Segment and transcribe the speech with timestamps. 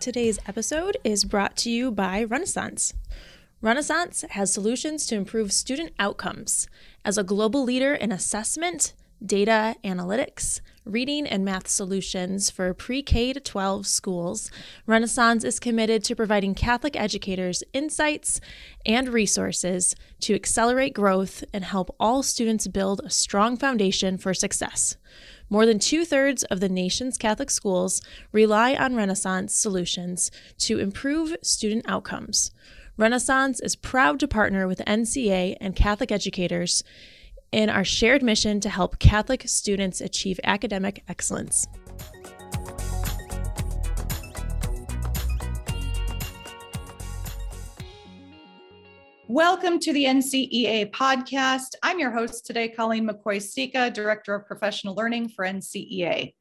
[0.00, 2.94] Today's episode is brought to you by Renaissance.
[3.60, 6.66] Renaissance has solutions to improve student outcomes.
[7.04, 13.32] As a global leader in assessment, data analytics, reading, and math solutions for pre K
[13.32, 14.50] to 12 schools,
[14.86, 18.40] Renaissance is committed to providing Catholic educators insights
[18.86, 24.96] and resources to accelerate growth and help all students build a strong foundation for success.
[25.48, 28.00] More than two thirds of the nation's Catholic schools
[28.32, 32.52] rely on Renaissance solutions to improve student outcomes.
[32.96, 36.84] Renaissance is proud to partner with NCEA and Catholic educators
[37.52, 41.66] in our shared mission to help Catholic students achieve academic excellence.
[49.26, 51.76] Welcome to the NCEA podcast.
[51.84, 56.34] I'm your host today, Colleen McCoy Sika, Director of Professional Learning for NCEA.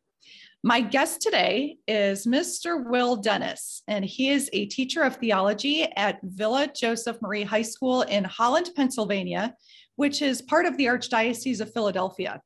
[0.63, 2.89] My guest today is Mr.
[2.89, 8.01] Will Dennis, and he is a teacher of theology at Villa Joseph Marie High School
[8.01, 9.53] in Holland, Pennsylvania,
[9.99, 12.41] which is part of the Archdiocese of Philadelphia.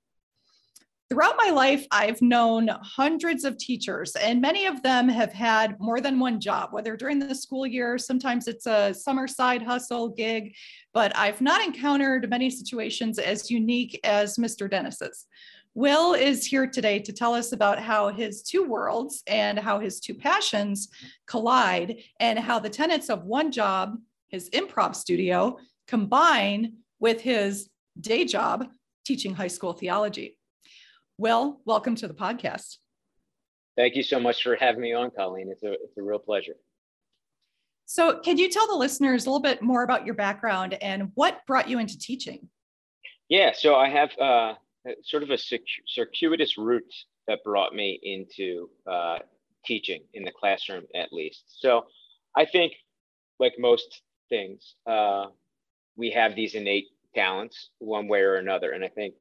[1.07, 6.01] Throughout my life, I've known hundreds of teachers, and many of them have had more
[6.01, 10.55] than one job, whether during the school year, sometimes it's a summer side hustle gig,
[10.95, 14.67] but I've not encountered many situations as unique as Mr.
[14.67, 15.27] Dennis's.
[15.75, 19.99] Will is here today to tell us about how his two worlds and how his
[19.99, 20.89] two passions
[21.27, 28.23] collide, and how the tenets of one job, his improv studio, combine with his day
[28.23, 28.65] job
[29.05, 30.39] teaching high school theology.
[31.17, 32.77] Will, welcome to the podcast.
[33.75, 35.49] Thank you so much for having me on, Colleen.
[35.51, 36.55] It's a, it's a real pleasure.
[37.85, 41.41] So, can you tell the listeners a little bit more about your background and what
[41.45, 42.47] brought you into teaching?
[43.27, 44.53] Yeah, so I have uh,
[45.03, 45.37] sort of a
[45.85, 46.93] circuitous route
[47.27, 49.19] that brought me into uh,
[49.65, 51.43] teaching in the classroom, at least.
[51.59, 51.85] So,
[52.37, 52.71] I think,
[53.41, 55.25] like most things, uh,
[55.95, 58.71] we have these innate talents one way or another.
[58.71, 59.15] And I think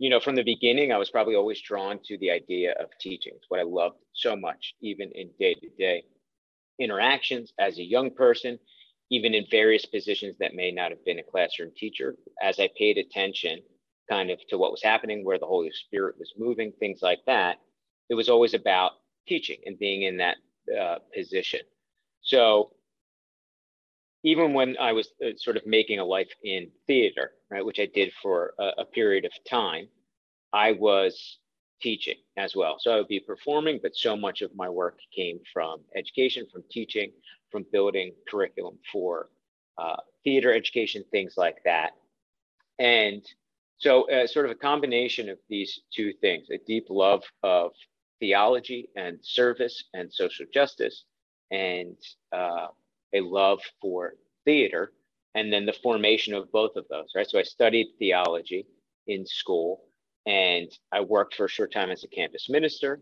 [0.00, 3.34] you know, from the beginning, I was probably always drawn to the idea of teaching.
[3.36, 6.04] It's what I loved so much, even in day to day
[6.78, 8.58] interactions as a young person,
[9.10, 12.16] even in various positions that may not have been a classroom teacher.
[12.42, 13.60] As I paid attention
[14.08, 17.58] kind of to what was happening, where the Holy Spirit was moving, things like that,
[18.08, 18.92] it was always about
[19.28, 20.38] teaching and being in that
[20.80, 21.60] uh, position.
[22.22, 22.72] So
[24.22, 27.86] even when I was uh, sort of making a life in theater, right, which I
[27.86, 29.88] did for a, a, period of time,
[30.52, 31.38] I was
[31.80, 32.76] teaching as well.
[32.78, 36.62] So I would be performing, but so much of my work came from education, from
[36.70, 37.12] teaching,
[37.50, 39.30] from building curriculum for
[39.78, 41.92] uh, theater education, things like that.
[42.78, 43.24] And
[43.78, 47.72] so, uh, sort of a combination of these two things a deep love of
[48.20, 51.04] theology and service and social justice,
[51.50, 51.96] and
[52.32, 52.66] uh,
[53.12, 54.92] a love for theater
[55.34, 57.28] and then the formation of both of those, right?
[57.28, 58.66] So I studied theology
[59.06, 59.84] in school
[60.26, 63.00] and I worked for a short time as a campus minister.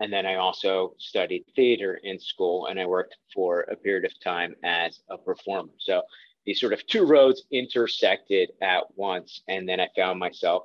[0.00, 4.18] And then I also studied theater in school and I worked for a period of
[4.20, 5.72] time as a performer.
[5.78, 6.02] So
[6.44, 9.42] these sort of two roads intersected at once.
[9.48, 10.64] And then I found myself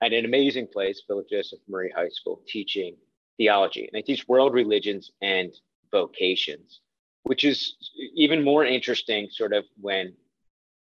[0.00, 2.96] at an amazing place, Villa Joseph Marie High School, teaching
[3.36, 3.88] theology.
[3.92, 5.52] And I teach world religions and
[5.90, 6.80] vocations
[7.28, 7.76] which is
[8.14, 10.14] even more interesting sort of when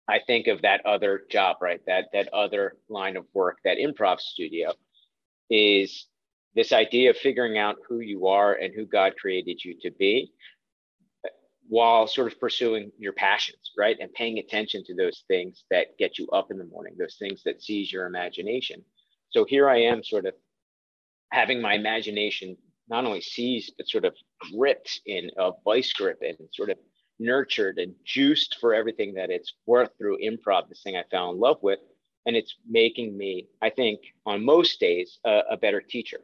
[0.07, 1.81] I think of that other job, right?
[1.87, 4.73] That that other line of work, that improv studio,
[5.49, 6.05] is
[6.53, 10.31] this idea of figuring out who you are and who God created you to be,
[11.67, 13.97] while sort of pursuing your passions, right?
[13.99, 17.41] And paying attention to those things that get you up in the morning, those things
[17.43, 18.85] that seize your imagination.
[19.31, 20.35] So here I am, sort of
[21.31, 22.55] having my imagination
[22.89, 24.15] not only seized but sort of
[24.51, 26.77] gripped in a vice grip and sort of
[27.19, 31.39] nurtured and juiced for everything that it's worth through improv this thing i fell in
[31.39, 31.79] love with.
[32.25, 36.19] And it's making me i think on most days a, a better teacher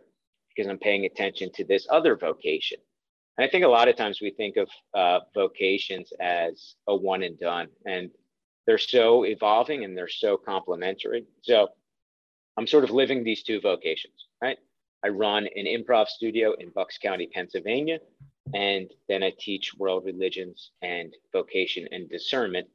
[0.49, 2.79] because i'm paying attention to this other vocation.
[3.37, 7.23] And i think a lot of times we think of uh, vocations as a one
[7.23, 8.09] and done and
[8.67, 11.25] they're so evolving and they're so complementary.
[11.41, 11.69] So
[12.57, 14.57] i'm sort of living these two vocations right
[15.03, 17.99] I run an improv studio in Bucks County, Pennsylvania,
[18.53, 22.67] and then I teach world religions and vocation and discernment,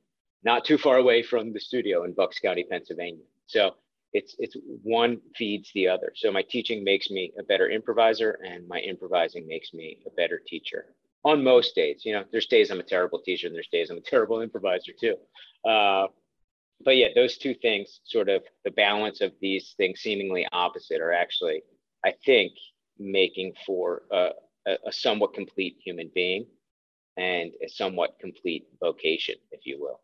[0.43, 3.25] not too far away from the studio in Bucks County, Pennsylvania.
[3.47, 3.75] So
[4.13, 6.13] it's it's one feeds the other.
[6.15, 10.41] So my teaching makes me a better improviser, and my improvising makes me a better
[10.45, 10.87] teacher.
[11.25, 13.99] On most days, you know, there's days I'm a terrible teacher, and there's days I'm
[13.99, 15.17] a terrible improviser too.
[15.69, 16.07] Uh,
[16.85, 21.13] but yeah, those two things, sort of the balance of these things seemingly opposite, are
[21.13, 21.63] actually,
[22.05, 22.53] I think,
[22.99, 24.31] making for a,
[24.67, 26.47] a, somewhat complete human being
[27.17, 30.01] and a somewhat complete vocation, if you will.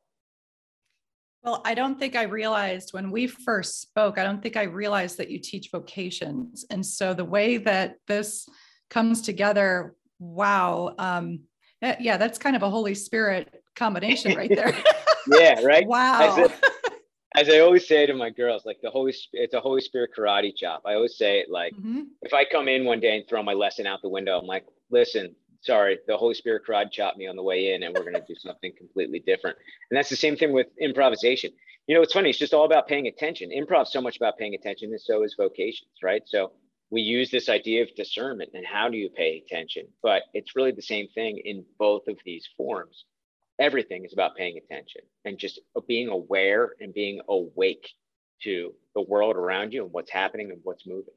[1.43, 5.19] Well, I don't think I realized when we first spoke, I don't think I realized
[5.19, 6.65] that you teach vocations.
[6.71, 8.49] And so the way that this
[8.91, 10.95] comes together, wow.
[10.99, 11.41] Um,
[11.81, 14.77] yeah, that's kind of a Holy Spirit combination right there.
[15.27, 15.87] yeah, right.
[15.89, 16.37] wow.
[16.39, 16.72] As, a,
[17.35, 20.55] as, I always say to my girls, like the Holy, it's a Holy Spirit karate
[20.57, 20.83] chop.
[20.85, 22.03] I always say it like, mm-hmm.
[22.23, 24.67] if I come in one day and throw my lesson out the window, I'm like,
[24.91, 28.15] listen, sorry, the Holy Spirit karate chopped me on the way in, and we're going
[28.15, 29.57] to do something completely different.
[29.91, 31.53] And that's the same thing with improvisation.
[31.87, 32.31] You know, it's funny.
[32.31, 33.51] It's just all about paying attention.
[33.51, 36.23] Improv so much about paying attention, and so is vocations, right?
[36.27, 36.53] So
[36.91, 40.73] we use this idea of discernment and how do you pay attention, but it's really
[40.73, 43.07] the same thing in both of these forms.
[43.63, 47.89] Everything is about paying attention and just being aware and being awake
[48.43, 51.15] to the world around you and what's happening and what's moving.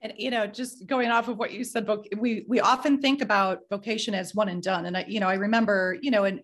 [0.00, 1.86] And you know, just going off of what you said,
[2.16, 4.86] we we often think about vocation as one and done.
[4.86, 6.40] And I, you know, I remember, you know, in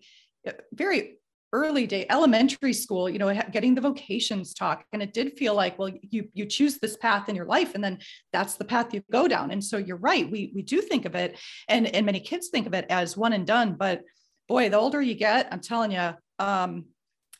[0.47, 1.17] uh, very
[1.51, 5.79] early day elementary school, you know, getting the vocations talk, and it did feel like,
[5.79, 7.97] well, you you choose this path in your life, and then
[8.31, 9.49] that's the path you go down.
[9.49, 12.67] And so you're right, we we do think of it, and and many kids think
[12.67, 13.75] of it as one and done.
[13.79, 14.01] But
[14.47, 16.85] boy, the older you get, I'm telling you, um,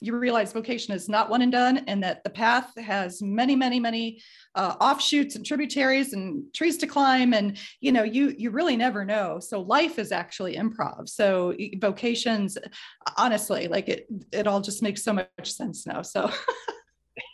[0.01, 3.79] you realize vocation is not one and done and that the path has many many
[3.79, 4.21] many
[4.53, 9.05] uh, offshoots and tributaries and trees to climb and you know you you really never
[9.05, 9.39] know.
[9.39, 11.07] So life is actually improv.
[11.07, 12.57] So vocations
[13.17, 16.29] honestly like it it all just makes so much sense now so.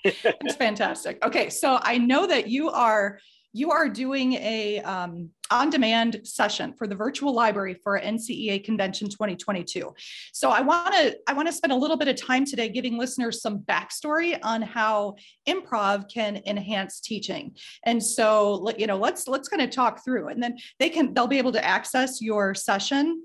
[0.03, 1.23] It's fantastic.
[1.23, 3.19] Okay so i know that you are
[3.53, 9.93] you are doing a um, on-demand session for the virtual library for NCEA Convention 2022.
[10.31, 12.97] So I want to I want to spend a little bit of time today giving
[12.97, 15.15] listeners some backstory on how
[15.47, 17.55] improv can enhance teaching.
[17.85, 21.27] And so you know let's let's kind of talk through, and then they can they'll
[21.27, 23.21] be able to access your session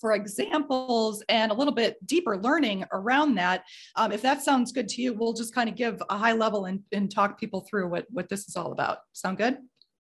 [0.00, 3.64] for examples and a little bit deeper learning around that.
[3.96, 6.64] Um, if that sounds good to you, we'll just kind of give a high level
[6.64, 8.98] and, and talk people through what, what this is all about.
[9.12, 9.58] Sound good?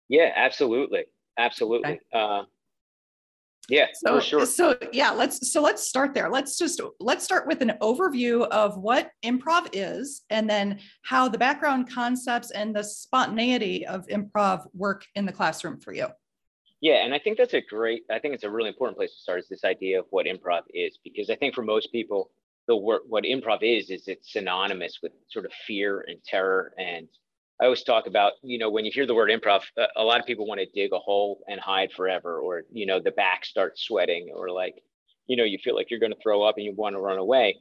[0.09, 1.05] Yeah, absolutely.
[1.37, 1.91] Absolutely.
[1.91, 1.99] Okay.
[2.13, 2.43] Uh,
[3.67, 4.45] yeah, so, sure.
[4.45, 6.29] So yeah, let's so let's start there.
[6.29, 11.37] Let's just let's start with an overview of what improv is and then how the
[11.37, 16.07] background concepts and the spontaneity of improv work in the classroom for you.
[16.81, 19.21] Yeah, and I think that's a great, I think it's a really important place to
[19.21, 22.31] start is this idea of what improv is, because I think for most people,
[22.67, 26.73] the word, what improv is, is it's synonymous with sort of fear and terror.
[26.77, 27.07] And
[27.61, 29.61] I always talk about, you know, when you hear the word improv,
[29.95, 32.99] a lot of people want to dig a hole and hide forever, or, you know,
[32.99, 34.83] the back starts sweating, or like,
[35.27, 37.17] you know, you feel like you're going to throw up and you want to run
[37.17, 37.57] away.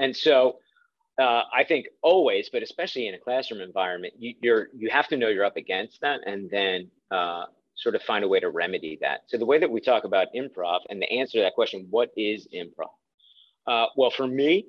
[0.00, 0.58] And so
[1.20, 5.16] uh, I think always, but especially in a classroom environment, you, you're you have to
[5.16, 7.44] know you're up against that, and then uh,
[7.84, 9.20] sort of find a way to remedy that.
[9.26, 12.10] So the way that we talk about improv and the answer to that question, what
[12.16, 12.88] is improv?
[13.66, 14.66] Uh, well, for me,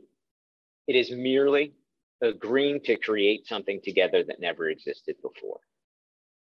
[0.88, 1.73] it is merely
[2.21, 5.59] agreeing to create something together that never existed before.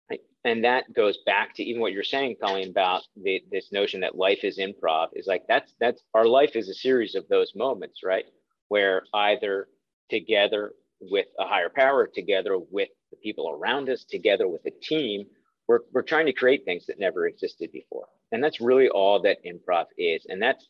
[0.09, 0.19] Right?
[0.43, 4.17] And that goes back to even what you're saying, Colleen, about the, this notion that
[4.17, 8.01] life is improv is like that's that's our life is a series of those moments,
[8.03, 8.25] right?
[8.67, 9.67] Where either
[10.09, 15.25] together with a higher power, together with the people around us, together with a team,
[15.67, 18.07] we're, we're trying to create things that never existed before.
[18.31, 20.25] And that's really all that improv is.
[20.27, 20.67] And that's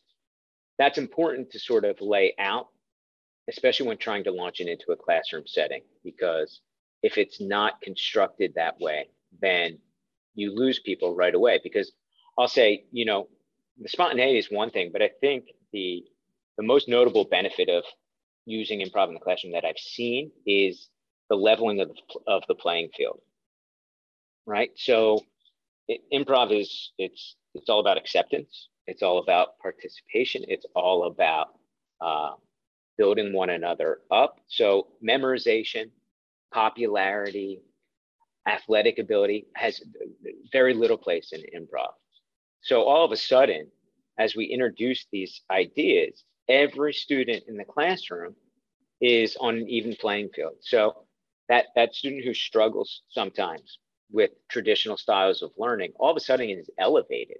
[0.78, 2.68] that's important to sort of lay out,
[3.48, 6.60] especially when trying to launch it into a classroom setting, because
[7.02, 9.08] if it's not constructed that way,
[9.40, 9.78] then
[10.34, 11.58] you lose people right away.
[11.62, 11.90] Because
[12.38, 13.28] I'll say, you know,
[13.80, 16.04] the spontaneity is one thing, but I think the
[16.56, 17.84] the most notable benefit of
[18.46, 20.88] using improv in the classroom that I've seen is
[21.28, 21.90] the leveling of
[22.26, 23.20] of the playing field
[24.48, 24.70] right?
[24.76, 25.20] So
[25.86, 28.68] it, improv is it's it's all about acceptance.
[28.86, 30.42] It's all about participation.
[30.48, 31.48] It's all about
[32.00, 32.32] uh,
[32.96, 34.40] building one another up.
[34.48, 35.90] So memorization,
[36.52, 37.60] popularity,
[38.46, 39.82] athletic ability has
[40.50, 41.92] very little place in improv.
[42.62, 43.68] So all of a sudden,
[44.18, 48.34] as we introduce these ideas, every student in the classroom
[49.00, 50.54] is on an even playing field.
[50.60, 51.04] So
[51.50, 53.78] that that student who struggles sometimes
[54.10, 57.38] with traditional styles of learning, all of a sudden it is elevated.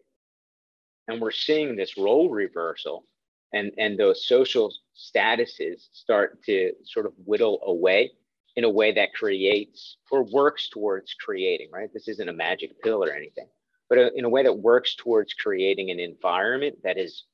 [1.09, 3.05] And we're seeing this role reversal
[3.53, 8.13] and, and those social statuses start to sort of whittle away.
[8.57, 11.91] in a way that creates or works towards creating, right?
[11.95, 13.47] This isn't a magic pill or anything,
[13.89, 17.25] but uh, in a way that works towards creating an environment that is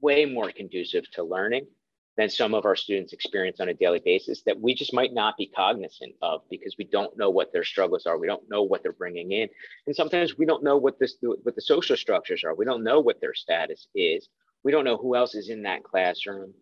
[0.00, 1.66] way more conducive to learning
[2.16, 5.36] than some of our students experience on a daily basis that we just might not
[5.38, 8.18] be cognizant of because we don't know what their struggles are.
[8.18, 9.48] We don't know what they're bringing in.
[9.86, 12.54] And sometimes we don't know what this what the social structures are.
[12.54, 14.28] We don't know what their status is.
[14.62, 16.52] We don't know who else is in that classroom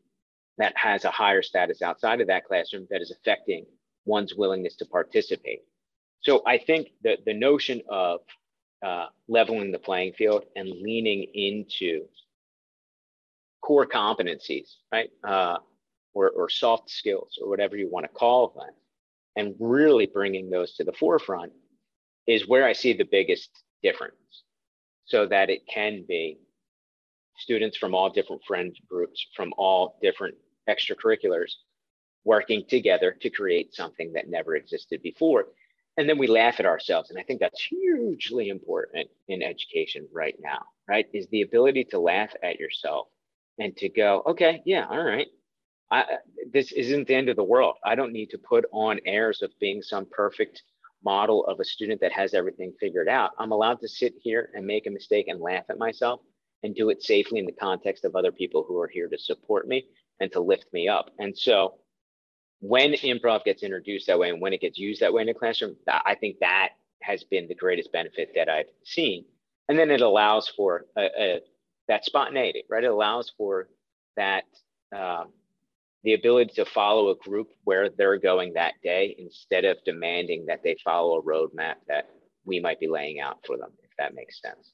[0.58, 3.66] that has a higher status outside of that classroom that is affecting
[4.04, 5.60] one's willingness to participate.
[6.20, 8.20] So I think that the notion of
[8.82, 12.06] uh, leveling the playing field and leaning into
[13.62, 15.10] core competencies, right?
[15.22, 15.58] Uh,
[16.14, 18.74] or, or soft skills or whatever you want to call them,
[19.36, 21.52] and really bringing those to the forefront
[22.26, 23.50] is where I see the biggest
[23.82, 24.14] difference
[25.04, 26.38] so that it can be
[27.38, 30.36] students from all different friend groups, from all different
[30.68, 31.52] extracurriculars
[32.24, 35.46] working together to create something that never existed before.
[35.96, 37.10] And then we laugh at ourselves.
[37.10, 41.06] And I think that's hugely important in education right now, right?
[41.12, 43.08] Is the ability to laugh at yourself
[43.58, 45.26] and to go, okay, yeah, all right.
[45.90, 46.04] I,
[46.52, 47.76] this isn't the end of the world.
[47.84, 50.62] I don't need to put on airs of being some perfect
[51.02, 53.32] model of a student that has everything figured out.
[53.38, 56.20] I'm allowed to sit here and make a mistake and laugh at myself
[56.62, 59.66] and do it safely in the context of other people who are here to support
[59.66, 59.86] me
[60.20, 61.10] and to lift me up.
[61.18, 61.74] And so
[62.60, 65.34] when improv gets introduced that way and when it gets used that way in a
[65.34, 66.70] classroom, I think that
[67.02, 69.24] has been the greatest benefit that I've seen.
[69.68, 71.40] And then it allows for a, a,
[71.90, 72.84] that spontaneity, right?
[72.84, 73.68] It allows for
[74.16, 74.44] that
[74.96, 75.32] um,
[76.04, 80.62] the ability to follow a group where they're going that day instead of demanding that
[80.62, 82.08] they follow a roadmap that
[82.44, 84.72] we might be laying out for them, if that makes sense.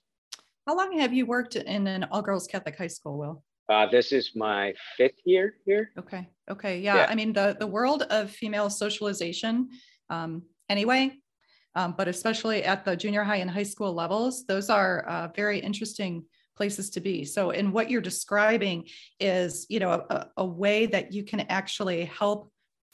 [0.66, 3.42] How long have you worked in an all girls Catholic high school, Will?
[3.68, 5.90] Uh, this is my fifth year here.
[5.98, 6.28] Okay.
[6.50, 6.80] Okay.
[6.80, 6.96] Yeah.
[6.96, 7.06] yeah.
[7.08, 9.68] I mean, the, the world of female socialization,
[10.10, 11.12] um, anyway,
[11.74, 15.58] um, but especially at the junior high and high school levels, those are uh, very
[15.58, 16.24] interesting
[16.56, 17.24] places to be.
[17.24, 18.88] So, in what you're describing
[19.20, 22.50] is, you know, a, a way that you can actually help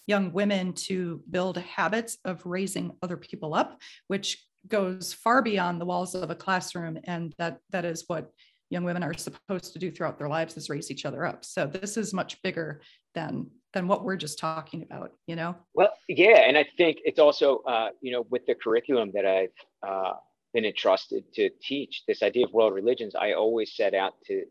[0.06, 5.84] young women to build habits of raising other people up, which goes far beyond the
[5.84, 6.98] walls of a classroom.
[7.04, 8.30] And that that is what
[8.70, 11.44] young women are supposed to do throughout their lives is raise each other up.
[11.44, 12.80] So this is much bigger
[13.14, 15.56] than than what we're just talking about, you know?
[15.74, 19.48] Well, yeah, and I think it's also, uh, you know, with the curriculum that I've
[19.82, 20.12] uh,
[20.52, 24.44] been entrusted to teach, this idea of world religions, I always set out to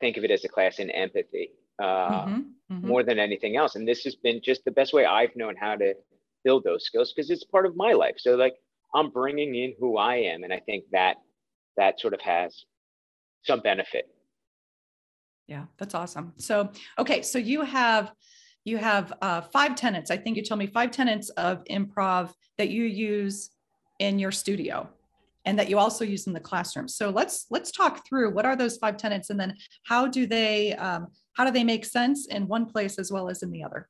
[0.00, 2.40] think of it as a class in empathy uh, mm-hmm,
[2.72, 2.86] mm-hmm.
[2.86, 3.76] more than anything else.
[3.76, 5.94] And this has been just the best way I've known how to
[6.44, 8.16] build those skills because it's part of my life.
[8.18, 8.54] So like
[8.94, 11.16] I'm bringing in who I am, and I think that
[11.76, 12.64] that sort of has
[13.44, 14.08] some benefit.
[15.46, 16.32] Yeah, that's awesome.
[16.36, 18.12] So, okay, so you have
[18.64, 20.10] you have uh, five tenants.
[20.10, 23.50] I think you told me five tenants of improv that you use
[23.98, 24.88] in your studio
[25.44, 26.88] and that you also use in the classroom.
[26.88, 30.74] So let's let's talk through what are those five tenants, and then how do they
[30.74, 33.88] um, how do they make sense in one place as well as in the other?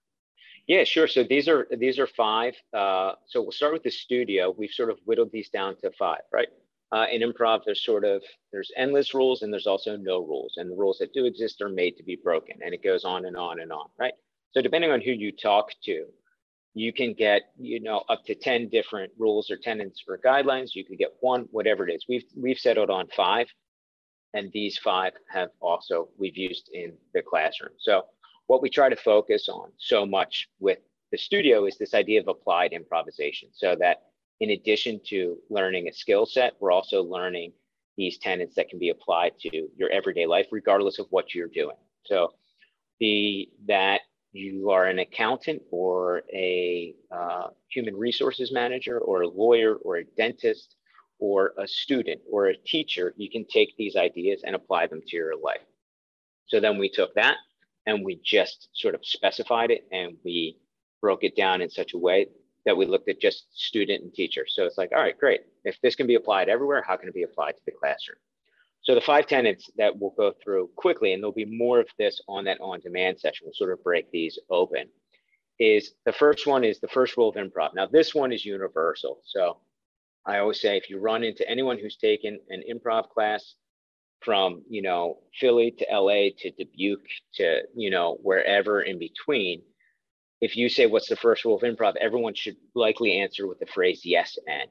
[0.66, 1.06] Yeah, sure.
[1.06, 2.54] So these are these are five.
[2.72, 4.54] Uh, so we'll start with the studio.
[4.56, 6.48] We've sort of whittled these down to five, right?
[6.94, 10.70] uh, in improv, there's sort of there's endless rules and there's also no rules, and
[10.70, 13.36] the rules that do exist are made to be broken, and it goes on and
[13.36, 14.12] on and on, right?
[14.52, 16.06] So depending on who you talk to,
[16.74, 20.74] you can get you know up to ten different rules or tenets or guidelines.
[20.74, 22.04] You could get one, whatever it is.
[22.08, 23.46] We've we've settled on five,
[24.34, 27.72] and these five have also we've used in the classroom.
[27.78, 28.06] So
[28.48, 30.78] what we try to focus on so much with
[31.12, 34.02] the studio is this idea of applied improvisation, so that
[34.40, 37.52] in addition to learning a skill set, we're also learning
[37.96, 41.76] these tenets that can be applied to your everyday life, regardless of what you're doing.
[42.04, 42.32] So,
[42.98, 44.00] the that
[44.34, 50.04] you are an accountant or a uh, human resources manager or a lawyer or a
[50.16, 50.74] dentist
[51.20, 55.16] or a student or a teacher, you can take these ideas and apply them to
[55.16, 55.62] your life.
[56.46, 57.36] So then we took that
[57.86, 60.58] and we just sort of specified it and we
[61.00, 62.26] broke it down in such a way
[62.66, 64.46] that we looked at just student and teacher.
[64.48, 65.42] So it's like, all right, great.
[65.64, 68.18] If this can be applied everywhere, how can it be applied to the classroom?
[68.84, 72.20] So the five tenets that we'll go through quickly, and there'll be more of this
[72.28, 73.46] on that on-demand session.
[73.46, 74.88] We'll sort of break these open.
[75.58, 77.74] Is the first one is the first rule of improv.
[77.74, 79.20] Now this one is universal.
[79.24, 79.58] So
[80.26, 83.54] I always say if you run into anyone who's taken an improv class
[84.20, 89.62] from you know Philly to LA to Dubuque to you know wherever in between,
[90.40, 93.66] if you say what's the first rule of improv, everyone should likely answer with the
[93.66, 94.68] phrase yes and.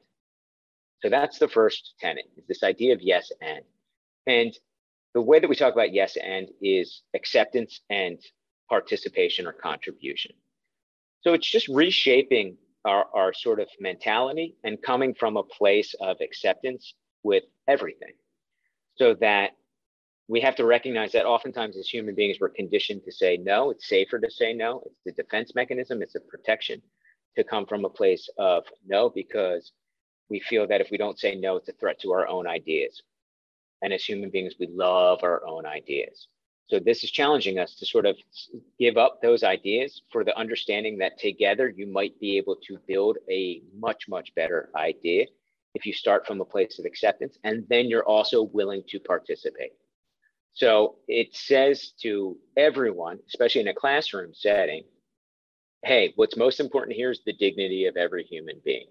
[1.01, 3.63] So that's the first tenet, is this idea of yes and.
[4.27, 4.53] And
[5.13, 8.19] the way that we talk about yes and is acceptance and
[8.69, 10.31] participation or contribution.
[11.21, 16.17] So it's just reshaping our, our sort of mentality and coming from a place of
[16.21, 18.13] acceptance with everything.
[18.95, 19.51] So that
[20.27, 23.71] we have to recognize that oftentimes as human beings we're conditioned to say no.
[23.71, 24.83] It's safer to say no.
[24.85, 26.01] It's the defense mechanism.
[26.01, 26.81] It's a protection
[27.35, 29.71] to come from a place of no because
[30.29, 33.01] we feel that if we don't say no it's a threat to our own ideas
[33.83, 36.27] and as human beings we love our own ideas
[36.69, 38.17] so this is challenging us to sort of
[38.79, 43.17] give up those ideas for the understanding that together you might be able to build
[43.29, 45.25] a much much better idea
[45.73, 49.73] if you start from a place of acceptance and then you're also willing to participate.
[50.53, 54.83] So it says to everyone, especially in a classroom setting,
[55.83, 58.87] hey, what's most important here is the dignity of every human being.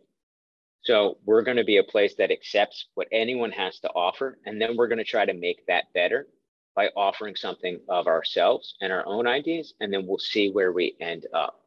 [0.83, 4.61] So we're going to be a place that accepts what anyone has to offer, and
[4.61, 6.27] then we're going to try to make that better
[6.75, 10.97] by offering something of ourselves and our own ideas, and then we'll see where we
[11.01, 11.61] end up.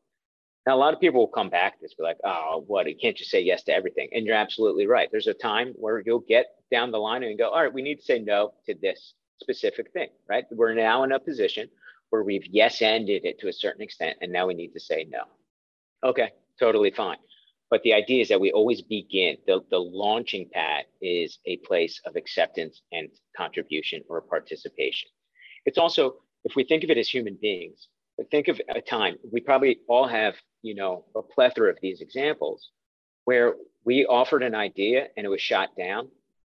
[0.66, 2.90] Now, a lot of people will come back to this, be like, oh, what?
[2.90, 4.10] You can't just say yes to everything.
[4.14, 5.08] And you're absolutely right.
[5.12, 7.98] There's a time where you'll get down the line and go, all right, we need
[7.98, 10.46] to say no to this specific thing, right?
[10.50, 11.70] We're now in a position
[12.10, 15.06] where we've yes ended it to a certain extent, and now we need to say
[15.08, 15.22] no.
[16.04, 17.18] Okay, totally fine.
[17.72, 22.00] But the idea is that we always begin, the, the launching pad is a place
[22.06, 25.10] of acceptance and contribution or participation.
[25.66, 29.16] It's also, if we think of it as human beings, but think of a time,
[29.32, 32.70] we probably all have, you know, a plethora of these examples
[33.26, 36.08] where we offered an idea and it was shot down.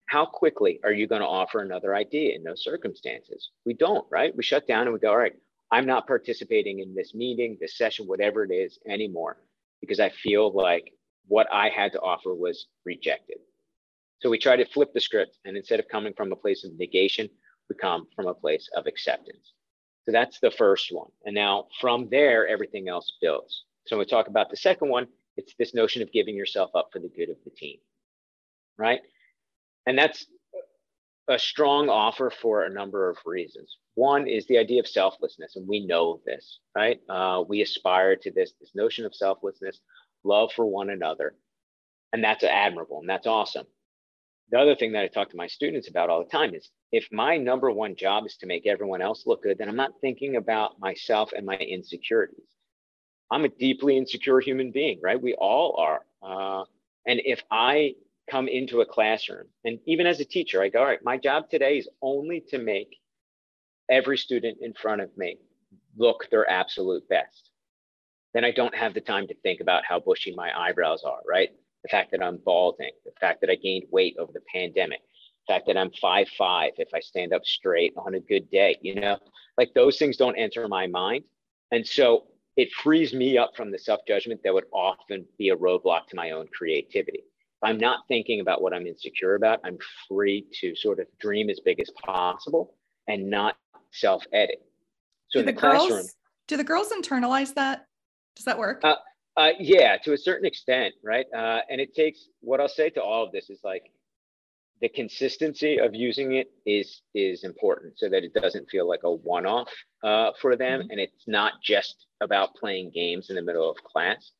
[0.08, 3.52] How quickly are you going to offer another idea in those circumstances?
[3.66, 4.36] We don't, right?
[4.36, 5.36] We shut down and we go, all right,
[5.72, 9.38] I'm not participating in this meeting, this session, whatever it is anymore,
[9.82, 10.94] because I feel like
[11.28, 13.38] what I had to offer was rejected.
[14.22, 16.78] So we try to flip the script and instead of coming from a place of
[16.78, 17.30] negation,
[17.70, 19.54] we come from a place of acceptance.
[20.06, 21.10] So that's the first one.
[21.26, 23.64] And now from there, everything else builds.
[23.88, 26.90] So when we talk about the second one, it's this notion of giving yourself up
[26.92, 27.78] for the good of the team,
[28.78, 29.02] right?
[29.88, 30.26] And that's
[31.28, 33.78] a strong offer for a number of reasons.
[33.96, 37.00] One is the idea of selflessness, and we know this, right?
[37.10, 39.80] Uh, we aspire to this, this notion of selflessness,
[40.24, 41.36] love for one another,
[42.14, 43.66] and that's admirable and that's awesome.
[44.52, 47.08] The other thing that I talk to my students about all the time is if
[47.12, 50.36] my number one job is to make everyone else look good, then I'm not thinking
[50.36, 52.50] about myself and my insecurities.
[53.32, 55.22] I'm a deeply insecure human being, right?
[55.22, 56.02] We all are.
[56.22, 56.66] Uh,
[57.08, 57.96] and if I
[58.30, 61.50] come into a classroom, and even as a teacher, I go, all right, my job
[61.50, 62.98] today is only to make
[63.90, 65.38] every student in front of me
[65.98, 67.51] look their absolute best.
[68.34, 71.50] Then I don't have the time to think about how bushy my eyebrows are, right?
[71.84, 75.02] the fact that I'm balding, the fact that I gained weight over the pandemic,
[75.48, 78.78] the fact that I'm five five if I stand up straight on a good day,
[78.82, 79.18] you know,
[79.58, 81.24] like those things don't enter my mind.
[81.72, 82.26] And so
[82.58, 86.32] it frees me up from the self-judgment that would often be a roadblock to my
[86.32, 87.20] own creativity.
[87.20, 91.50] If I'm not thinking about what I'm insecure about, I'm free to sort of dream
[91.50, 92.76] as big as possible
[93.08, 93.56] and not
[93.92, 94.62] self-edit.
[95.30, 96.16] So do the, the girls
[96.48, 97.86] do the girls internalize that?
[98.36, 98.82] Does that work?
[98.84, 98.96] Uh,
[99.38, 101.26] uh, yeah, to a certain extent, right?
[101.36, 103.84] Uh, and it takes what I'll say to all of this is like
[104.82, 109.12] the consistency of using it is is important, so that it doesn't feel like a
[109.12, 109.70] one-off
[110.04, 110.92] uh, for them, mm-hmm.
[110.92, 114.32] and it's not just about playing games in the middle of class,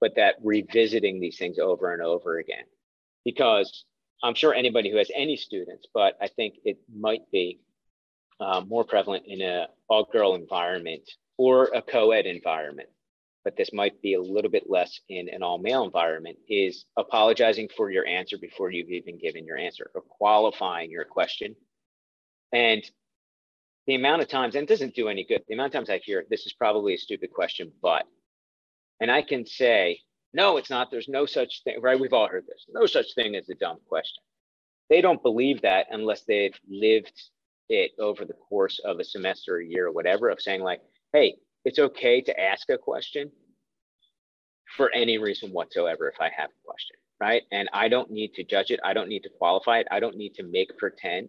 [0.00, 2.64] but that revisiting these things over and over again,
[3.24, 3.84] because
[4.22, 7.60] I'm sure anybody who has any students, but I think it might be
[8.40, 11.02] uh, more prevalent in a all-girl environment
[11.38, 12.88] or a co-ed environment
[13.48, 17.66] but this might be a little bit less in an all male environment, is apologizing
[17.74, 21.56] for your answer before you've even given your answer or qualifying your question.
[22.52, 22.84] And
[23.86, 25.96] the amount of times, and it doesn't do any good, the amount of times I
[26.04, 28.04] hear this is probably a stupid question, but,
[29.00, 30.00] and I can say,
[30.34, 30.90] no, it's not.
[30.90, 31.98] There's no such thing, right?
[31.98, 32.66] We've all heard this.
[32.68, 34.22] No such thing as a dumb question.
[34.90, 37.18] They don't believe that unless they've lived
[37.70, 40.82] it over the course of a semester, a year, or whatever, of saying, like,
[41.14, 41.36] hey,
[41.68, 43.30] it's okay to ask a question
[44.74, 47.42] for any reason whatsoever if I have a question, right?
[47.52, 48.80] And I don't need to judge it.
[48.82, 49.86] I don't need to qualify it.
[49.90, 51.28] I don't need to make pretend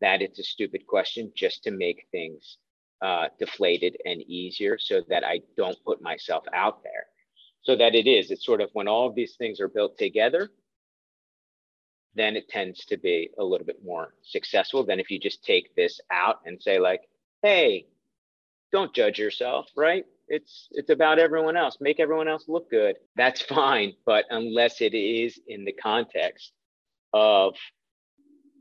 [0.00, 2.56] that it's a stupid question just to make things
[3.02, 7.04] uh, deflated and easier so that I don't put myself out there.
[7.62, 10.50] So that it is, it's sort of when all of these things are built together,
[12.14, 15.76] then it tends to be a little bit more successful than if you just take
[15.76, 17.02] this out and say, like,
[17.42, 17.86] hey,
[18.72, 20.04] don't judge yourself, right?
[20.28, 21.78] It's it's about everyone else.
[21.80, 22.96] Make everyone else look good.
[23.16, 26.52] That's fine, but unless it is in the context
[27.12, 27.54] of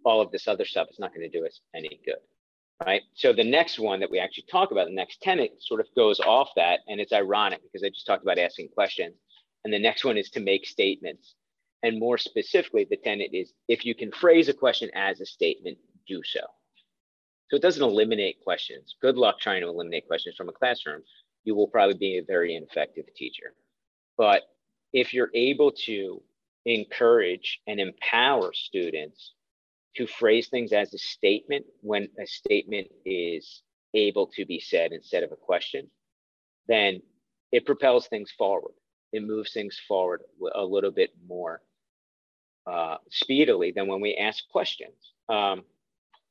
[0.06, 2.16] all of this other stuff, it's not going to do us any good.
[2.86, 3.02] right?
[3.16, 6.20] So the next one that we actually talk about, the next tenet sort of goes
[6.20, 6.82] off that.
[6.88, 9.16] And it's ironic because I just talked about asking questions.
[9.64, 11.36] And the next one is to make statements.
[11.84, 15.78] And more specifically, the tenet is if you can phrase a question as a statement,
[16.08, 16.42] do so.
[17.50, 18.96] So it doesn't eliminate questions.
[19.02, 21.04] Good luck trying to eliminate questions from a classroom.
[21.44, 23.54] You will probably be a very ineffective teacher.
[24.18, 24.44] But
[24.94, 26.22] if you're able to
[26.66, 29.34] encourage and empower students
[29.98, 33.62] to phrase things as a statement when a statement is
[33.94, 35.88] able to be said instead of a question,
[36.68, 37.02] then
[37.52, 38.74] it propels things forward.
[39.14, 40.22] It moves things forward
[40.56, 41.62] a little bit more
[42.66, 45.14] uh, speedily than when we ask questions.
[45.30, 45.64] Um,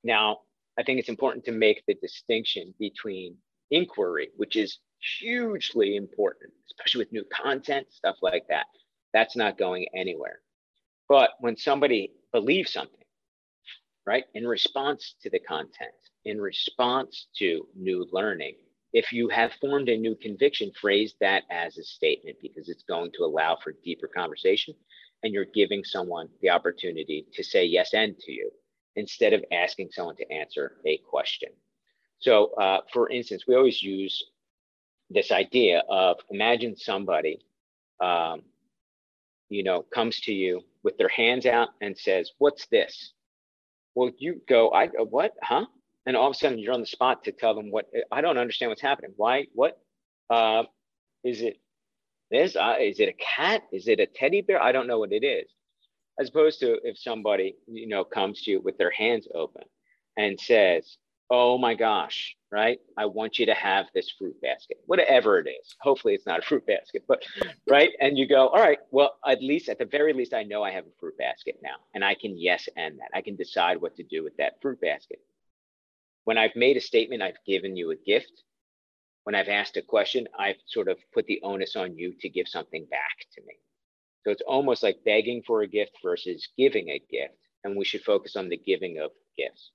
[0.02, 0.40] now,
[0.78, 3.36] I think it's important to make the distinction between
[3.70, 4.78] inquiry, which is
[5.18, 8.66] hugely important, especially with new content, stuff like that.
[9.12, 10.40] That's not going anywhere.
[11.08, 13.04] But when somebody believes something,
[14.06, 15.92] right, in response to the content,
[16.24, 18.56] in response to new learning,
[18.92, 23.10] if you have formed a new conviction, phrase that as a statement because it's going
[23.12, 24.74] to allow for deeper conversation
[25.22, 28.50] and you're giving someone the opportunity to say yes and to you
[28.96, 31.50] instead of asking someone to answer a question.
[32.18, 34.24] So, uh, for instance, we always use
[35.10, 37.40] this idea of imagine somebody,
[38.00, 38.42] um,
[39.48, 43.12] you know, comes to you with their hands out and says, "What's this?"
[43.94, 45.34] Well, you go, "I what?
[45.42, 45.66] Huh?"
[46.06, 47.90] And all of a sudden, you're on the spot to tell them what.
[48.10, 49.12] I don't understand what's happening.
[49.16, 49.46] Why?
[49.54, 49.78] What?
[50.30, 50.64] Uh,
[51.24, 51.60] is it
[52.30, 52.56] this?
[52.56, 53.64] Uh, is it a cat?
[53.72, 54.62] Is it a teddy bear?
[54.62, 55.50] I don't know what it is
[56.18, 59.64] as opposed to if somebody you know comes to you with their hands open
[60.16, 60.96] and says
[61.30, 62.78] oh my gosh right?
[62.96, 65.74] I want you to have this fruit basket whatever it is.
[65.80, 67.24] Hopefully it's not a fruit basket but
[67.68, 67.90] right?
[68.00, 70.70] And you go all right well at least at the very least i know i
[70.70, 73.10] have a fruit basket now and i can yes and that.
[73.12, 75.18] I can decide what to do with that fruit basket.
[76.24, 78.42] When i've made a statement i've given you a gift.
[79.24, 82.46] When i've asked a question i've sort of put the onus on you to give
[82.46, 83.54] something back to me
[84.24, 87.34] so it's almost like begging for a gift versus giving a gift.
[87.62, 89.70] And we should focus on the giving of gifts.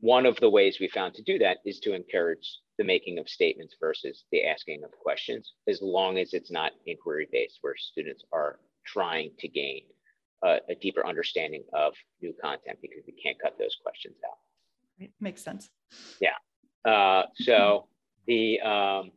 [0.00, 3.28] One of the ways we found to do that is to encourage the making of
[3.28, 8.24] statements versus the asking of questions, as long as it's not inquiry based, where students
[8.32, 9.82] are trying to gain
[10.44, 14.38] a, a deeper understanding of new content because we can't cut those questions out.
[15.00, 15.10] Right.
[15.20, 15.70] Makes sense.
[16.20, 16.90] Yeah.
[16.90, 17.88] Uh, so
[18.26, 19.10] the um,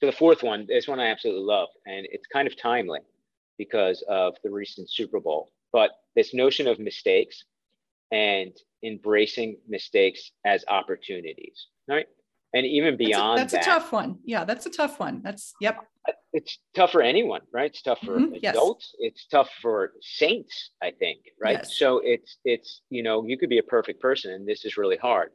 [0.00, 3.00] so the fourth one, this one I absolutely love, and it's kind of timely
[3.58, 5.52] because of the recent Super Bowl.
[5.72, 7.44] But this notion of mistakes
[8.12, 8.52] and
[8.84, 12.06] embracing mistakes as opportunities, right?
[12.54, 14.18] And even beyond that's a, that's that, a tough one.
[14.24, 15.22] Yeah, that's a tough one.
[15.22, 15.78] That's yep.
[16.32, 17.70] It's tough for anyone, right?
[17.70, 18.94] It's tough for mm-hmm, adults.
[18.98, 19.10] Yes.
[19.10, 21.58] It's tough for saints, I think, right?
[21.58, 21.76] Yes.
[21.76, 24.96] So it's it's you know you could be a perfect person, and this is really
[24.96, 25.30] hard.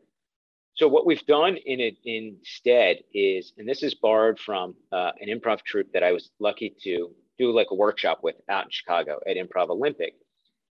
[0.75, 5.27] So what we've done in it instead is, and this is borrowed from uh, an
[5.27, 9.19] improv troupe that I was lucky to do like a workshop with out in Chicago
[9.25, 10.13] at Improv Olympic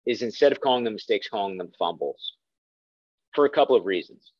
[0.07, 2.35] is instead of calling them mistakes, calling them fumbles
[3.35, 4.33] for a couple of reasons.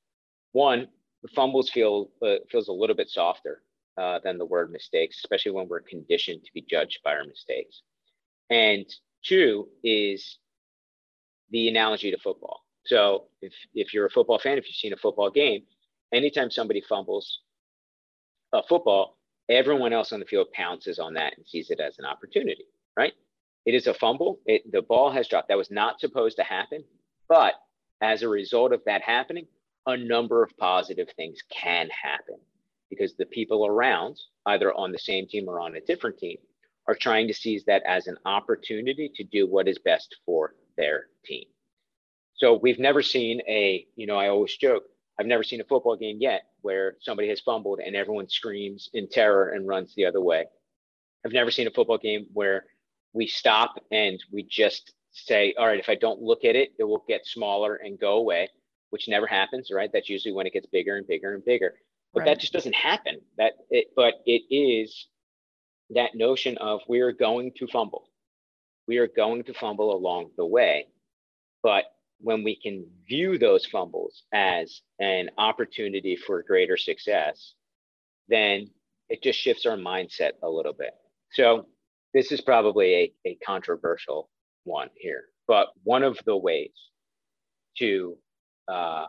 [0.53, 0.89] One,
[1.23, 3.63] the fumbles feel uh, feels a little bit softer
[3.97, 7.83] uh, than the word mistakes, especially when we're conditioned to be judged by our mistakes.
[8.51, 8.87] And
[9.25, 10.39] two is
[11.51, 12.65] the analogy to football.
[12.87, 15.63] So if if you're a football fan, if you've seen a football game,
[16.13, 17.41] anytime somebody fumbles
[18.53, 22.05] a football, everyone else on the field pounces on that and sees it as an
[22.05, 22.65] opportunity,
[22.97, 23.13] right?
[23.67, 24.41] It is a fumble.
[24.47, 25.49] It, the ball has dropped.
[25.49, 26.85] That was not supposed to happen.
[27.29, 27.55] But
[28.01, 29.47] as a result of that happening,
[29.87, 32.37] a number of positive things can happen
[32.91, 36.39] because the people around, either on the same team or on a different team,
[36.87, 41.07] are trying to seize that as an opportunity to do what is best for their
[41.25, 41.45] team.
[42.37, 44.85] So we've never seen a, you know, I always joke,
[45.19, 49.09] I've never seen a football game yet where somebody has fumbled and everyone screams in
[49.09, 50.47] terror and runs the other way.
[51.25, 52.65] I've never seen a football game where
[53.13, 56.85] we stop and we just say, all right, if I don't look at it, it
[56.85, 58.49] will get smaller and go away,
[58.91, 59.91] which never happens, right?
[59.93, 61.75] That's usually when it gets bigger and bigger and bigger.
[62.13, 62.27] But right.
[62.27, 63.21] that just doesn't happen.
[63.39, 65.07] That it, but it is
[65.91, 68.11] that notion of we're going to fumble.
[68.87, 70.87] We are going to fumble along the way.
[71.63, 71.85] But
[72.21, 77.55] when we can view those fumbles as an opportunity for greater success,
[78.29, 78.71] then
[79.09, 80.93] it just shifts our mindset a little bit.
[81.33, 81.67] So
[82.13, 84.31] this is probably a, a controversial
[84.65, 86.73] one here, but one of the ways
[87.79, 88.17] to
[88.69, 89.07] uh,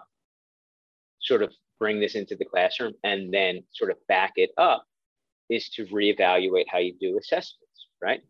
[1.22, 4.86] sort of bring this into the classroom and then sort of back it up
[5.50, 8.22] is to reevaluate how you do assessments, right?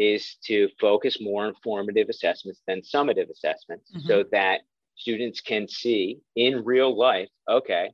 [0.00, 4.08] Is to focus more on formative assessments than summative assessments mm-hmm.
[4.08, 4.60] so that
[4.96, 7.90] students can see in real life okay,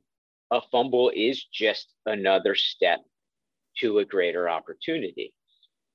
[0.51, 2.99] a fumble is just another step
[3.79, 5.33] to a greater opportunity.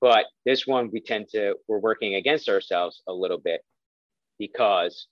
[0.03, 3.63] But this one, we tend to, we're working against ourselves a little bit
[4.39, 5.07] because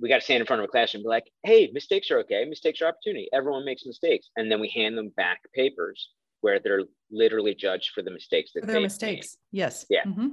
[0.00, 2.18] we got to stand in front of a class and be like, hey, mistakes are
[2.20, 2.44] okay.
[2.44, 3.28] Mistakes are opportunity.
[3.32, 4.30] Everyone makes mistakes.
[4.36, 6.10] And then we hand them back papers
[6.42, 9.38] where they're literally judged for the mistakes that their mistakes.
[9.52, 9.58] Made.
[9.58, 9.86] Yes.
[9.88, 10.04] Yeah.
[10.04, 10.28] Mm-hmm.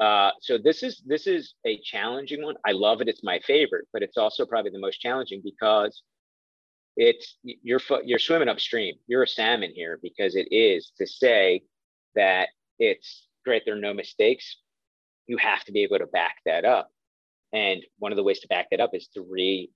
[0.00, 2.56] Uh, so this is this is a challenging one.
[2.66, 3.08] I love it.
[3.08, 6.02] It's my favorite, but it's also probably the most challenging because
[6.96, 8.94] it's you're you're swimming upstream.
[9.06, 11.62] You're a salmon here because it is to say
[12.14, 12.48] that
[12.78, 13.62] it's great.
[13.64, 14.56] There are no mistakes.
[15.26, 16.90] You have to be able to back that up.
[17.52, 19.70] And one of the ways to back that up is to re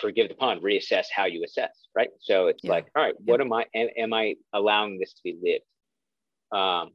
[0.00, 2.10] forgive the pun, reassess how you assess, right?
[2.20, 2.70] So it's yeah.
[2.70, 5.64] like, all right, what am I am, am, I allowing this to be lived?
[6.60, 6.90] Um,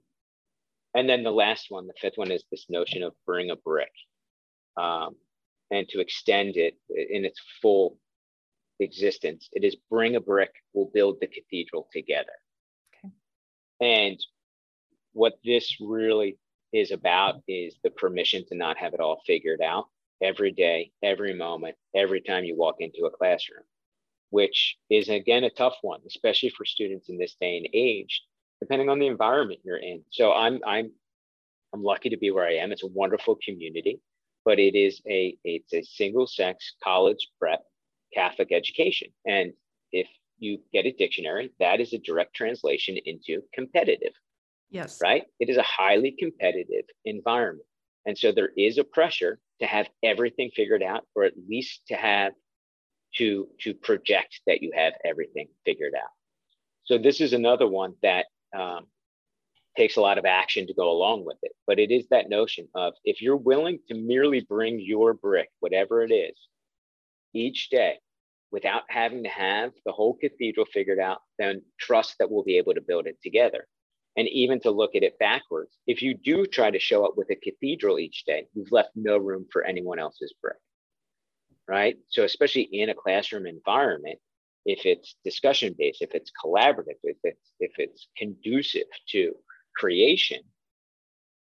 [0.93, 3.91] and then the last one, the fifth one is this notion of bring a brick.
[4.77, 5.15] Um,
[5.69, 7.97] and to extend it in its full
[8.79, 12.31] existence, it is bring a brick, we'll build the cathedral together.
[13.03, 13.13] Okay.
[13.81, 14.19] And
[15.13, 16.37] what this really
[16.73, 19.87] is about is the permission to not have it all figured out
[20.21, 23.63] every day, every moment, every time you walk into a classroom,
[24.29, 28.23] which is again a tough one, especially for students in this day and age,
[28.61, 30.03] depending on the environment you're in.
[30.11, 30.91] So I'm I'm
[31.73, 32.71] I'm lucky to be where I am.
[32.71, 33.99] It's a wonderful community,
[34.45, 37.63] but it is a it's a single sex college prep
[38.13, 39.09] Catholic education.
[39.25, 39.53] And
[39.91, 40.07] if
[40.39, 44.13] you get a dictionary, that is a direct translation into competitive.
[44.69, 44.99] Yes.
[45.01, 45.23] Right?
[45.39, 47.67] It is a highly competitive environment.
[48.05, 51.95] And so there is a pressure to have everything figured out, or at least to
[51.95, 52.33] have
[53.15, 56.09] to to project that you have everything figured out.
[56.83, 58.25] So this is another one that
[58.57, 58.87] um,
[59.75, 61.51] takes a lot of action to go along with it.
[61.65, 66.03] But it is that notion of if you're willing to merely bring your brick, whatever
[66.03, 66.35] it is,
[67.33, 67.97] each day
[68.51, 72.73] without having to have the whole cathedral figured out, then trust that we'll be able
[72.73, 73.67] to build it together
[74.17, 75.77] and even to look at it backwards.
[75.87, 79.17] If you do try to show up with a cathedral each day, you've left no
[79.17, 80.57] room for anyone else's brick,
[81.67, 81.97] right?
[82.09, 84.19] So, especially in a classroom environment,
[84.65, 89.33] if it's discussion based, if it's collaborative, if it's if it's conducive to
[89.77, 90.41] creation,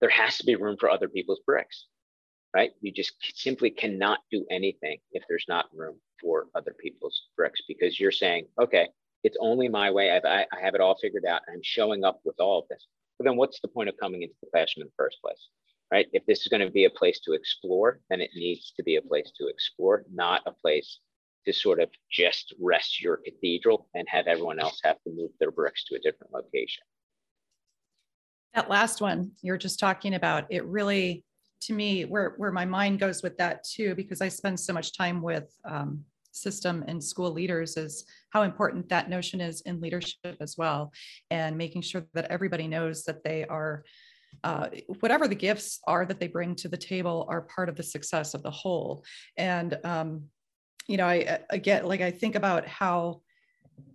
[0.00, 1.86] there has to be room for other people's bricks,
[2.54, 2.72] right?
[2.80, 7.98] You just simply cannot do anything if there's not room for other people's bricks because
[8.00, 8.88] you're saying, okay,
[9.26, 10.12] it's only my way.
[10.12, 11.42] I've, I, I have it all figured out.
[11.52, 12.86] I'm showing up with all of this.
[13.18, 15.42] But then what's the point of coming into the classroom in the first place?
[15.90, 16.06] Right?
[16.12, 18.96] If this is going to be a place to explore, then it needs to be
[18.96, 21.00] a place to explore, not a place
[21.44, 25.50] to sort of just rest your cathedral and have everyone else have to move their
[25.50, 26.82] bricks to a different location.
[28.54, 31.24] That last one you're just talking about, it really,
[31.62, 34.96] to me, where, where my mind goes with that too, because I spend so much
[34.96, 36.04] time with um,
[36.36, 40.92] system and school leaders is how important that notion is in leadership as well
[41.30, 43.84] and making sure that everybody knows that they are
[44.44, 44.68] uh,
[45.00, 48.34] whatever the gifts are that they bring to the table are part of the success
[48.34, 49.02] of the whole.
[49.38, 50.24] And um,
[50.88, 53.20] you know i again like i think about how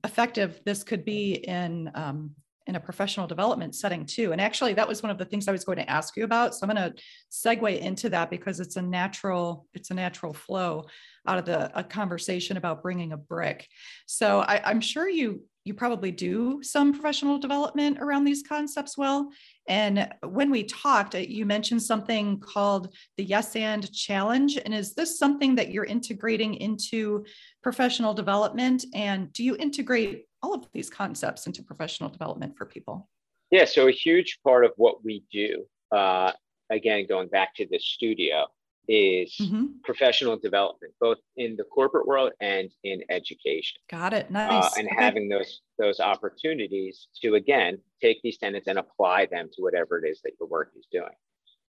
[0.04, 2.32] effective this could be in um,
[2.68, 4.32] in a professional development setting too.
[4.32, 6.54] And actually, that was one of the things I was going to ask you about.
[6.54, 10.86] So I'm going to segue into that because it's a natural it's a natural flow
[11.28, 13.68] out of the a conversation about bringing a brick.
[14.06, 19.30] So I, I'm sure you you probably do some professional development around these concepts well.
[19.68, 24.58] And when we talked, uh, you mentioned something called the Yes and Challenge.
[24.58, 27.26] And is this something that you're integrating into
[27.62, 28.86] professional development?
[28.96, 33.08] And do you integrate all of these concepts into professional development for people?
[33.52, 36.32] Yeah, so a huge part of what we do, uh,
[36.70, 38.48] again, going back to the studio,
[38.88, 39.66] is mm-hmm.
[39.84, 43.80] professional development, both in the corporate world and in education.
[43.90, 44.28] Got it.
[44.30, 44.66] Uh, nice.
[44.66, 44.96] Uh, and okay.
[45.04, 50.10] having those those opportunities to again take these tenets and apply them to whatever it
[50.10, 51.14] is that your work is doing.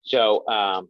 [0.02, 0.88] So um,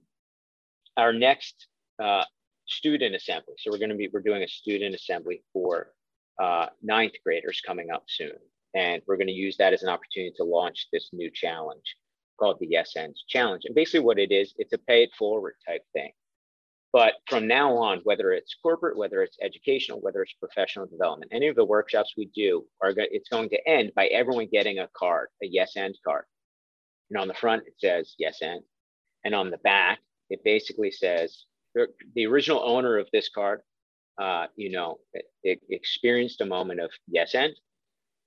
[0.96, 1.66] our next
[2.02, 2.24] uh,
[2.66, 3.54] student assembly.
[3.58, 5.92] So we're going to be we're doing a student assembly for
[6.38, 8.36] uh, ninth graders coming up soon.
[8.74, 11.96] And we're going to use that as an opportunity to launch this new challenge
[12.38, 13.62] called the Yes Ends Challenge.
[13.66, 16.12] And basically, what it is, it's a pay it forward type thing.
[16.92, 21.48] But from now on, whether it's corporate, whether it's educational, whether it's professional development, any
[21.48, 24.88] of the workshops we do are go- it's going to end by everyone getting a
[24.96, 26.24] card, a Yes And card.
[27.10, 28.62] And on the front, it says Yes End.
[29.24, 29.98] And on the back,
[30.30, 31.44] it basically says
[31.74, 31.88] the,
[32.26, 33.60] original owner of this card
[34.18, 34.98] uh, you know,
[35.42, 37.54] it, experienced a moment of yes and,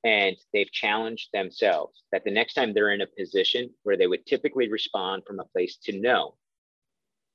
[0.04, 4.26] and they've challenged themselves that the next time they're in a position where they would
[4.26, 6.36] typically respond from a place to no,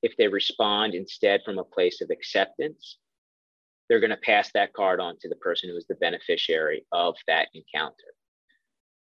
[0.03, 2.99] if they respond instead from a place of acceptance,
[3.89, 7.15] they're going to pass that card on to the person who is the beneficiary of
[7.27, 8.15] that encounter.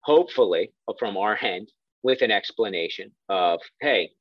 [0.01, 1.71] Hopefully, uh, from our end,
[2.03, 4.11] with an explanation of, hey,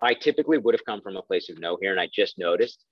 [0.00, 2.84] I typically would have come from a place of no here, and I just noticed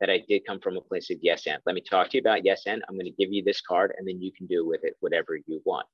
[0.00, 1.60] that I did come from a place of yes and.
[1.66, 2.82] Let me talk to you about yes and.
[2.88, 5.36] I'm going to give you this card, and then you can do with it whatever
[5.46, 5.86] you want.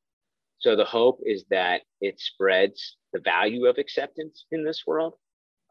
[0.59, 5.15] So the hope is that it spreads the value of acceptance in this world,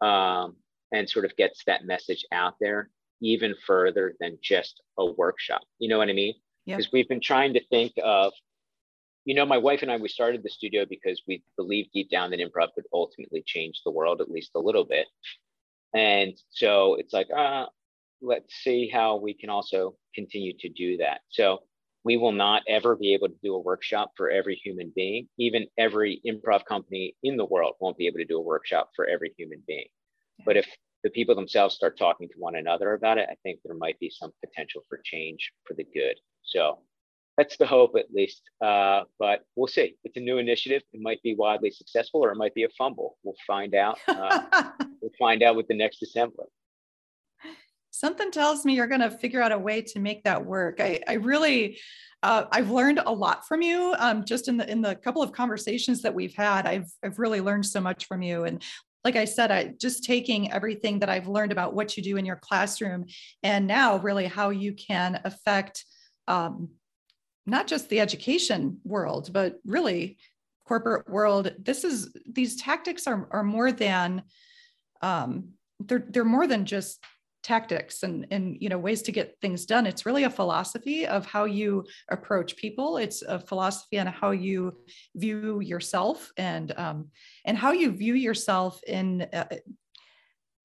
[0.01, 0.55] um,
[0.91, 2.89] and sort of gets that message out there
[3.21, 5.61] even further than just a workshop.
[5.79, 6.33] You know what I mean?
[6.65, 6.93] Because yep.
[6.93, 8.33] we've been trying to think of
[9.25, 12.31] you know, my wife and I, we started the studio because we believed deep down
[12.31, 15.07] that improv could ultimately change the world, at least a little bit.
[15.93, 17.65] And so it's like, uh,
[18.21, 21.21] let's see how we can also continue to do that.
[21.29, 21.59] So
[22.03, 25.27] we will not ever be able to do a workshop for every human being.
[25.37, 29.07] Even every improv company in the world won't be able to do a workshop for
[29.07, 29.87] every human being.
[30.45, 30.65] But if
[31.03, 34.09] the people themselves start talking to one another about it, I think there might be
[34.09, 36.15] some potential for change for the good.
[36.43, 36.79] So
[37.37, 38.41] that's the hope at least.
[38.63, 39.95] Uh, but we'll see.
[40.03, 40.81] It's a new initiative.
[40.93, 43.17] It might be wildly successful or it might be a fumble.
[43.23, 43.99] We'll find out.
[44.07, 44.41] Uh,
[45.01, 46.45] we'll find out with the next assembly.
[47.91, 50.79] Something tells me you're going to figure out a way to make that work.
[50.79, 51.77] I, I really,
[52.23, 53.93] uh, I've learned a lot from you.
[53.99, 57.41] Um, just in the in the couple of conversations that we've had, I've I've really
[57.41, 58.45] learned so much from you.
[58.45, 58.63] And
[59.03, 62.25] like I said, I just taking everything that I've learned about what you do in
[62.25, 63.05] your classroom,
[63.43, 65.85] and now really how you can affect
[66.27, 66.69] um,
[67.45, 70.17] not just the education world, but really
[70.65, 71.51] corporate world.
[71.59, 74.23] This is these tactics are, are more than
[75.01, 75.49] um,
[75.79, 77.03] they're they're more than just
[77.43, 81.25] tactics and and you know ways to get things done it's really a philosophy of
[81.25, 84.77] how you approach people it's a philosophy on how you
[85.15, 87.07] view yourself and um,
[87.45, 89.45] and how you view yourself in uh,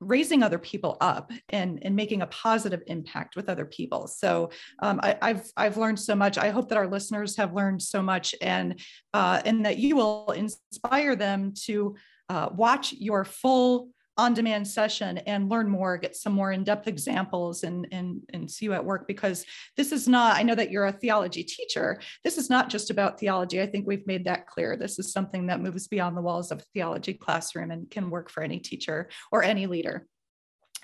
[0.00, 4.06] raising other people up and, and making a positive impact with other people.
[4.06, 6.36] So um, I, have I've learned so much.
[6.36, 8.78] I hope that our listeners have learned so much and
[9.14, 11.96] uh, and that you will inspire them to
[12.28, 17.86] uh, watch your full on-demand session and learn more, get some more in-depth examples and,
[17.92, 19.44] and, and see you at work because
[19.76, 22.00] this is not, I know that you're a theology teacher.
[22.24, 23.60] This is not just about theology.
[23.60, 24.76] I think we've made that clear.
[24.76, 28.30] This is something that moves beyond the walls of a theology classroom and can work
[28.30, 30.06] for any teacher or any leader.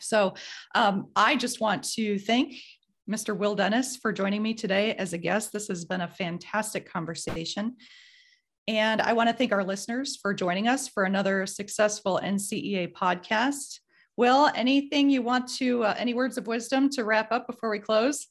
[0.00, 0.34] So
[0.74, 2.54] um, I just want to thank
[3.10, 3.36] Mr.
[3.36, 5.52] Will Dennis for joining me today as a guest.
[5.52, 7.76] This has been a fantastic conversation.
[8.68, 13.81] And I want to thank our listeners for joining us for another successful NCEA podcast.
[14.16, 17.81] Will, anything you want to, uh, any words of wisdom to wrap up before we
[17.81, 18.29] close?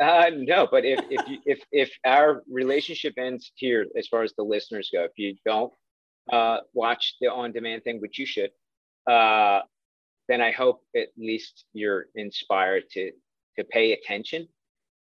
[0.00, 4.32] Uh, no, but if if, you, if if our relationship ends here, as far as
[4.36, 5.72] the listeners go, if you don't
[6.32, 8.50] uh, watch the on-demand thing, which you should,
[9.06, 9.60] uh,
[10.28, 13.12] then I hope at least you're inspired to
[13.58, 14.48] to pay attention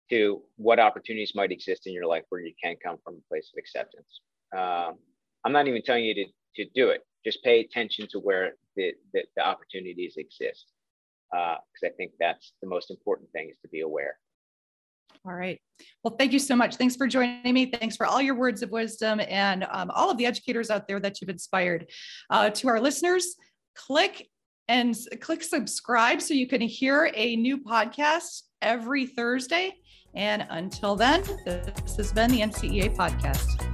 [0.09, 3.51] to what opportunities might exist in your life where you can come from a place
[3.53, 4.21] of acceptance.
[4.55, 4.95] Um,
[5.45, 6.25] I'm not even telling you to,
[6.57, 7.01] to do it.
[7.25, 10.65] Just pay attention to where the, the, the opportunities exist.
[11.31, 14.17] Because uh, I think that's the most important thing is to be aware.
[15.25, 15.59] All right.
[16.03, 16.75] Well, thank you so much.
[16.75, 17.65] Thanks for joining me.
[17.65, 20.99] Thanks for all your words of wisdom and um, all of the educators out there
[20.99, 21.89] that you've inspired.
[22.29, 23.35] Uh, to our listeners,
[23.75, 24.27] click
[24.67, 29.75] and click subscribe so you can hear a new podcast every Thursday.
[30.15, 33.68] And until then, this has been the NCEA podcast.